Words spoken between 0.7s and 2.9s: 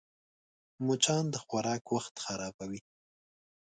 مچان د خوراک وخت خرابوي